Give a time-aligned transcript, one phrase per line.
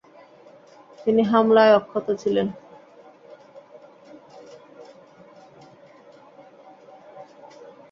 [1.03, 2.47] তিনি হামলায় অক্ষত ছিলেন।